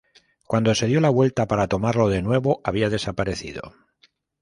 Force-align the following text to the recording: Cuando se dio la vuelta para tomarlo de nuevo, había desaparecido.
Cuando 0.47 0.73
se 0.73 0.87
dio 0.87 0.99
la 0.99 1.11
vuelta 1.11 1.47
para 1.47 1.67
tomarlo 1.67 2.09
de 2.09 2.23
nuevo, 2.23 2.59
había 2.63 2.89
desaparecido. 2.89 3.73